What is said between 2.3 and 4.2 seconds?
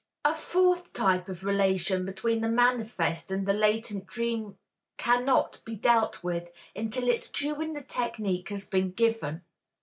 the manifest and the latent